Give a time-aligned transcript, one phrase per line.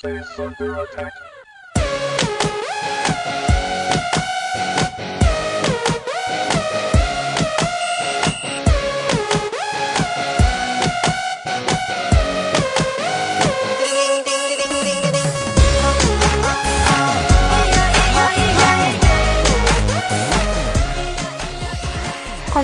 [0.00, 0.12] こん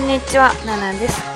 [0.07, 1.34] にちは、ナナです。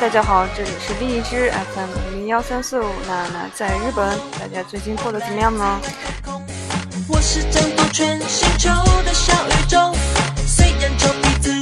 [0.00, 4.08] 大家好，这里是荔枝 FM 五零幺三四五娜娜在日本，
[4.40, 5.78] 大家最近过得怎么样呢？
[7.08, 8.68] 我是星球
[9.04, 9.94] 的小宇宙，
[10.46, 11.52] 虽然臭鼻子、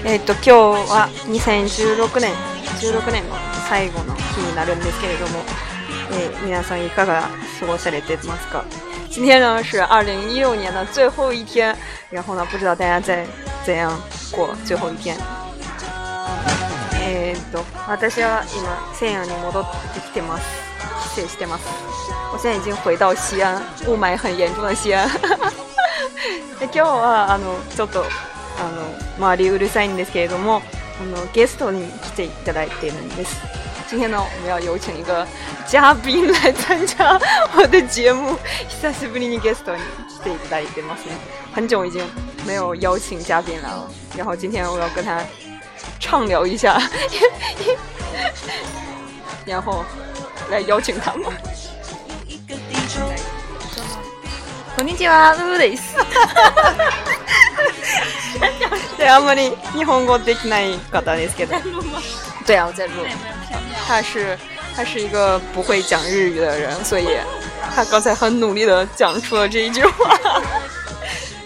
[0.04, 2.34] えっと今日は2016年、
[2.82, 3.38] 16年の
[3.70, 5.46] 最後の日になるんですけれども。
[6.14, 7.30] え皆さんいかが
[7.60, 8.66] 過ごされてますか？
[9.16, 11.76] 今天呢是二零一六年的最后一天，
[12.10, 13.26] 然后呢，不知道大家在
[13.66, 13.92] 怎样
[14.32, 15.16] 过最后一天。
[17.04, 20.44] えっと私は今西安に戻ってきてます。
[21.26, 21.62] してます。
[22.32, 25.10] 我现在已经回到西安，雾霾很严重的西安。
[26.72, 28.06] 今日はあのちょっと
[28.58, 30.62] あの周りうるさいんですけれども、
[31.02, 33.71] あのゲストに来ていただいているんです。
[33.92, 35.28] 今天呢，我们要有请一个
[35.68, 37.20] 嘉宾来参加
[37.54, 38.38] 我的节目。
[38.82, 41.18] 久しぶりにゲストに来ていただいてますね。
[41.54, 42.02] 很久已经
[42.48, 45.22] 没有邀请嘉宾来了，然后今天我要跟他
[46.00, 46.80] 畅聊一下，
[49.46, 49.84] 然后
[50.50, 51.26] 来邀请他们。
[54.78, 55.98] こんにちは、 です。
[59.12, 61.58] あんまり日本語できない方ですけど。
[62.48, 63.06] 对啊，我在录。
[63.88, 64.38] 他是
[64.76, 67.18] 他是一个不会讲日语的人，所以
[67.76, 70.18] 他刚才很努力的讲出了这一句话。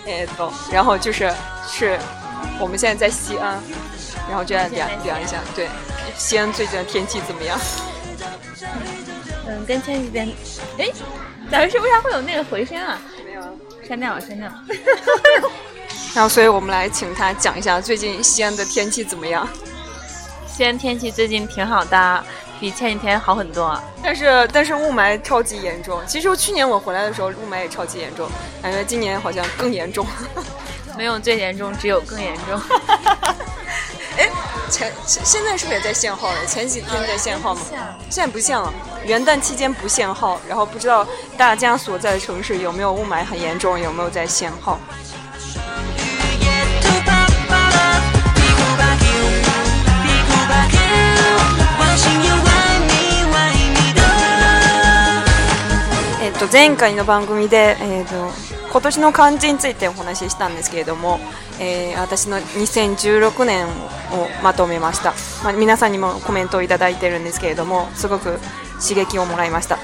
[0.05, 1.33] 哎，走，然后就是
[1.67, 1.97] 是，
[2.59, 3.59] 我们现在在西安，
[4.29, 5.67] 然后就来量量一下，对，
[6.15, 7.59] 西安最近的天气怎么样？
[9.47, 10.29] 嗯，跟天气边，
[10.77, 10.91] 哎，
[11.51, 13.01] 咱们是不是会有那个回声啊？
[13.25, 13.41] 没有，
[13.87, 14.47] 删掉，了，删掉。
[16.13, 19.47] 然后，所以我们来请他讲一下最近西安的天气怎么样。
[20.55, 22.23] 西安天气最近挺好的，
[22.61, 23.77] 比前几天好很多。
[24.01, 25.99] 但是，但是雾霾超级严重。
[26.07, 28.25] 其实去年我回来的时候，雾霾也超级严重，
[28.61, 30.07] 感觉今年好像更严重。
[30.97, 32.57] 没有最严重，只有更严重。
[34.17, 34.29] 哎，
[34.71, 36.45] 前现在是不是也在限号了？
[36.45, 37.59] 前几天在限号吗？
[38.09, 38.73] 现在不限了，
[39.03, 40.39] 元旦期间不限号。
[40.47, 41.05] 然后不知道
[41.35, 44.79] 大家所在的城市有没有雾霾很严重，有没有在限号？
[56.39, 61.19] と前回の番組で、えーと、今年の漢字についてお話ししたんですけれども、
[61.61, 63.69] えー、私の2016年を
[64.43, 65.13] まとめました、
[65.43, 68.37] まあ、皆さんにもコメントをいただいてるんですけれどもすごく
[68.85, 69.77] 刺激をもらいました。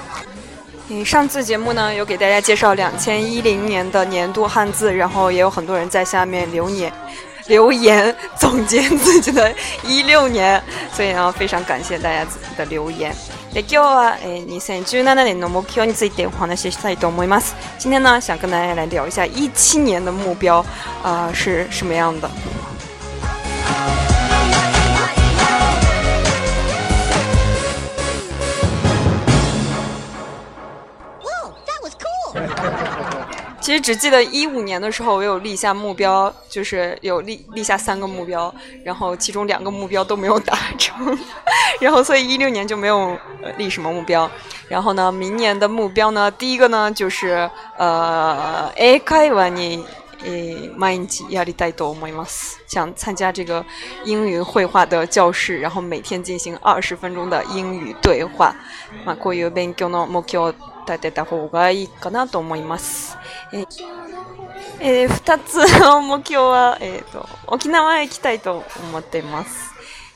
[0.90, 6.92] 上次节目呢，有给大家介绍两千一零年的年度汉字，然后也有很多人在下面留言
[7.48, 9.54] 留言总结自己的
[9.86, 10.62] 一六年，
[10.94, 13.16] 所以呢，非常感谢大家的留言。
[13.54, 17.54] で今日は、えー、2017年の目標についてお話ししたいと思います。
[17.86, 20.64] 今日呢，想跟大家来聊一下17年の目標
[21.04, 22.30] 啊、呃、是什么样的。
[31.18, 32.92] w h o that was cool.
[33.62, 41.16] 其实只记得一五年的时候，我有立下目标，就是有立立下三个目标，然后其中两个目标都没有达成，
[41.80, 43.16] 然后所以一六年就没有
[43.58, 44.30] 立什么目标，
[44.68, 49.80] 然后呢，明年的目标呢，第一个呢就是呃，哎，开万年
[50.26, 52.26] 诶，满级压力带多没吗？
[52.66, 53.64] 想参加这个
[54.06, 58.56] 英语绘画的教室，然后每天进行二十分钟的英语对话，
[59.06, 60.52] 嘛，关于研究的目标。
[60.86, 63.18] 立てた方がいいかなと思います。
[63.54, 63.66] え
[64.84, 69.72] えー、2つの目標は、えっ、ー、と、沖縄へ行きたいと思っています。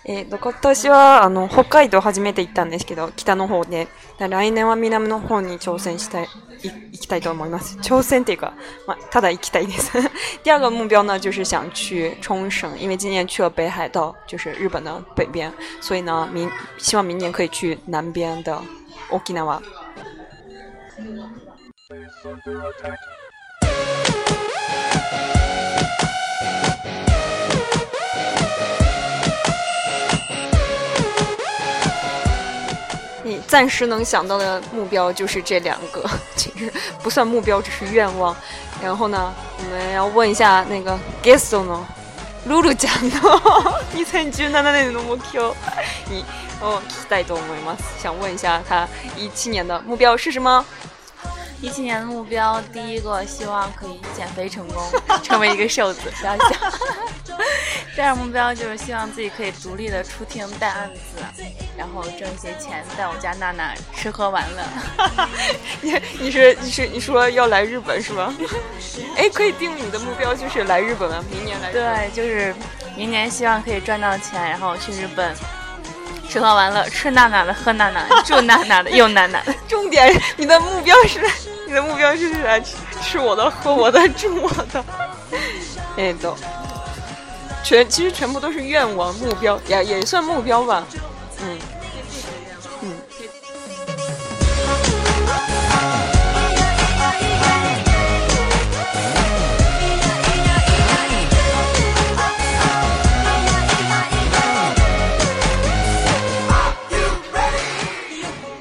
[0.05, 6.27] えっ、ー、と、今年は、あの、北海道初めて行ったんですけど、北の方で、来年は南の方に挑戦したい、
[6.63, 7.77] 行きたいと思います。
[7.77, 8.53] 挑戦っていうか、
[8.87, 9.91] まあ、ただ行きたいです。
[10.43, 18.59] 第二个目標呢，就是想去冲绳，因为今年去了北海道，就是日本的北边，所以呢，明希望明年可以去南边的
[19.11, 19.61] 沖縄。
[20.97, 21.19] 你
[33.45, 36.01] 暂时能想到的目标就是这两个，
[36.37, 36.71] 其实
[37.03, 38.33] 不算目标，只是愿望。
[38.81, 41.81] 然后呢，我们要问一下那个 Gaston。
[42.45, 43.43] 露露酱，的，
[43.93, 45.53] 你曾经的那年的目标，
[46.09, 46.23] 你
[46.61, 47.75] 哦，带动我们吗？
[47.99, 48.87] 想问一下，他
[49.17, 50.63] 一七年的目标是什么？
[51.59, 54.83] 一七年的目标，第一个希望可以减肥成功，
[55.23, 56.55] 成为一个瘦子，不要笑。
[57.95, 61.64] 第二个目标就是希望自己可以独立的出庭带案子。
[61.77, 64.63] 然后挣一些钱，带我家娜娜吃喝玩乐。
[65.81, 68.33] 你 你是你是你说要来日本是吧？
[69.17, 71.21] 哎，可以定你的目标就是来日本吗？
[71.29, 71.71] 明年来。
[71.71, 72.55] 对，就是
[72.95, 75.35] 明年希望可以赚到钱，然后去日本
[76.29, 79.53] 吃喝玩乐，吃娜娜的，喝娜娜的，住娜娜的，用娜娜的。
[79.67, 81.19] 重点，你的目标是
[81.67, 82.61] 你的目标就是来
[83.01, 84.85] 吃我的、喝我的、住我的。
[85.97, 86.37] 哎，走。
[87.65, 90.85] 全其实全部都是愿望目标，也也算目标吧。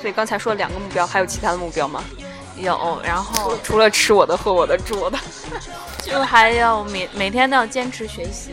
[0.00, 2.04] 所以刚才说了两个目标，还有其他的目标吗？
[2.58, 5.18] 有，然后除了吃我的、喝我的、住我的，
[6.02, 8.52] 就还要每每天都要坚持学习，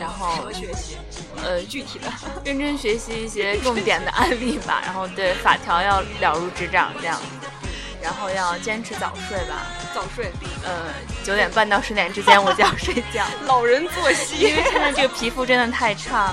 [0.00, 0.96] 然后学习。
[1.42, 2.06] 呃，具体的，
[2.44, 7.18] 认真学习一些重点的案例吧，然后对法条要了如指掌这样
[8.02, 10.30] 然后要坚持早睡吧，早睡，
[10.64, 10.70] 呃，
[11.22, 16.32] 九点半到十点之间我就要睡觉， 老人作息，因为现在这个皮肤真的太差，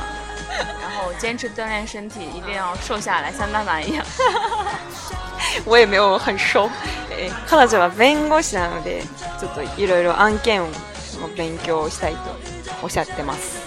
[0.58, 4.06] 然后坚持锻炼身体，一定要瘦下来，像娜娜一样，
[5.66, 6.70] 我也没有很瘦，
[7.46, 8.90] 看到这里，我想的，
[9.40, 10.70] ちょっといろいろ案件を
[11.36, 13.67] 勉強したいとおっしゃってます。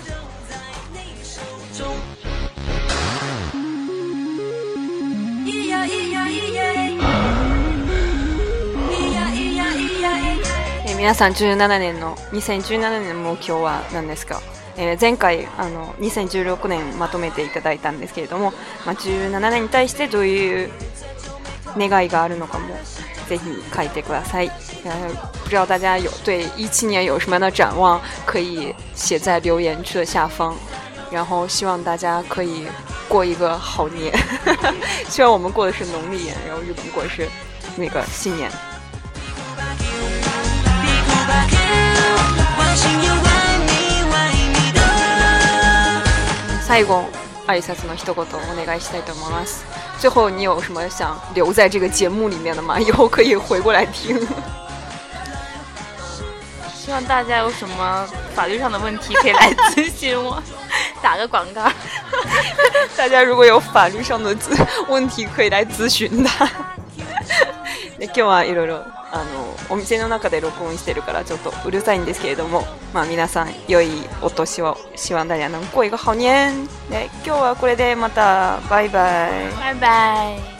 [11.00, 14.38] 皆さん17年の2017年の目標は何ですか、
[14.76, 18.50] えー、前回あの2016年まとめていただいたんですけれども、
[18.85, 20.70] まあ、17年に対してどういう
[21.79, 22.75] 願いがあるのかも
[23.31, 23.43] ぜひ
[23.75, 24.49] 書いてください。
[24.85, 24.93] 呃，
[25.44, 30.55] 不知道大家有对一七年有什么样的展望，可以写在留言区的下方。
[31.12, 32.67] 然后希望大家可以
[33.08, 34.12] 过一个好年，
[35.08, 37.26] 希望我们过的是农历年，然后日本过的是
[37.79, 38.50] 那个新年。
[41.31, 41.31] 最后，哎，说的一句话，我
[48.56, 48.79] 拜拜。
[49.99, 52.79] 最后，你有什么想留在这个节目里面的吗？
[52.81, 54.19] 以后可以回过来听。
[56.75, 60.43] 希望大家有什么法律上的问题可以来咨询我。
[61.03, 61.71] 打个广告，
[62.97, 64.35] 大家如果有法律上的
[64.88, 66.49] 问题可以来咨询他。
[67.99, 68.81] 你叫我一六六。
[69.12, 72.62] あのお店の中で録音してるからちょっとうるさいんですけれども、
[72.95, 73.89] まあ、皆さん良い
[74.23, 79.31] お年をしわんだりゃの声がはにゃんで今日はこれでまたバイバイ
[79.61, 80.60] バイバイ